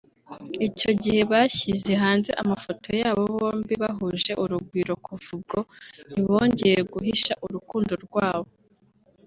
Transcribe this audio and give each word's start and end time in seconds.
Icyo 0.67 0.91
gihe 1.01 1.21
bashyize 1.31 1.91
hanze 2.03 2.31
amafoto 2.41 2.89
yabo 3.01 3.21
bombi 3.35 3.73
bahuje 3.83 4.31
urugwiro 4.43 4.93
kuva 5.05 5.29
ubwo 5.35 5.59
ntibongera 6.09 6.81
guhisha 6.93 7.33
urukundo 7.45 7.93
rwabo 8.05 8.51